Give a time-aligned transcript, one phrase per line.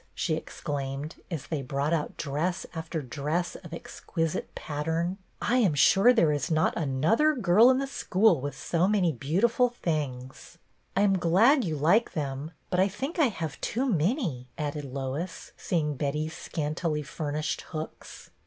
[0.15, 5.75] "she exclaimed, as they brought out dress after dress of ex quisite pattern." I am
[5.75, 10.57] sure there is not another girl in the school with so many beautiful things.""
[10.97, 15.51] I am glad you like them, but I think I have too many," added Lois,
[15.55, 18.31] seeing Betty's scantily furnished hooks.